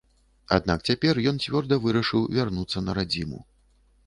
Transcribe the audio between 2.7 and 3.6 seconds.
на радзіму.